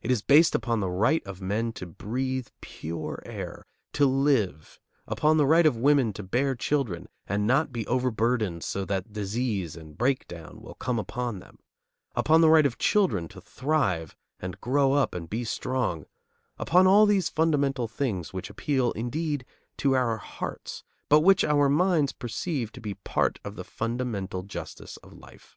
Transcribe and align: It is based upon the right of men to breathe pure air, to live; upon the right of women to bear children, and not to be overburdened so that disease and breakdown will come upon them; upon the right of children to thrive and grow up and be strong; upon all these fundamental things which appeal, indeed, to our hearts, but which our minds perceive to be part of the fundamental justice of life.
It 0.00 0.10
is 0.10 0.22
based 0.22 0.54
upon 0.54 0.80
the 0.80 0.88
right 0.88 1.22
of 1.26 1.42
men 1.42 1.74
to 1.74 1.84
breathe 1.84 2.48
pure 2.62 3.22
air, 3.26 3.66
to 3.92 4.06
live; 4.06 4.80
upon 5.06 5.36
the 5.36 5.44
right 5.44 5.66
of 5.66 5.76
women 5.76 6.14
to 6.14 6.22
bear 6.22 6.54
children, 6.54 7.10
and 7.26 7.46
not 7.46 7.64
to 7.64 7.68
be 7.70 7.86
overburdened 7.86 8.64
so 8.64 8.86
that 8.86 9.12
disease 9.12 9.76
and 9.76 9.98
breakdown 9.98 10.62
will 10.62 10.76
come 10.76 10.98
upon 10.98 11.40
them; 11.40 11.58
upon 12.16 12.40
the 12.40 12.48
right 12.48 12.64
of 12.64 12.78
children 12.78 13.28
to 13.28 13.40
thrive 13.42 14.16
and 14.40 14.62
grow 14.62 14.94
up 14.94 15.14
and 15.14 15.28
be 15.28 15.44
strong; 15.44 16.06
upon 16.56 16.86
all 16.86 17.04
these 17.04 17.28
fundamental 17.28 17.86
things 17.86 18.32
which 18.32 18.48
appeal, 18.48 18.92
indeed, 18.92 19.44
to 19.76 19.94
our 19.94 20.16
hearts, 20.16 20.84
but 21.10 21.20
which 21.20 21.44
our 21.44 21.68
minds 21.68 22.12
perceive 22.12 22.72
to 22.72 22.80
be 22.80 22.94
part 22.94 23.38
of 23.44 23.56
the 23.56 23.64
fundamental 23.64 24.42
justice 24.42 24.96
of 25.02 25.12
life. 25.12 25.54